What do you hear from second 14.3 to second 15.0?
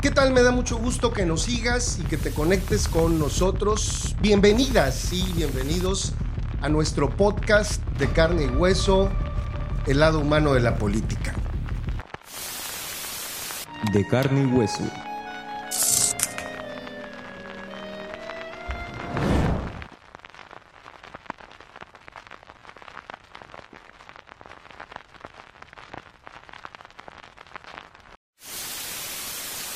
y hueso